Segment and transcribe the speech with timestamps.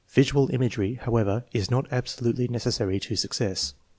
[0.09, 3.75] Visual imagery, however, is not absolutely necessary to success.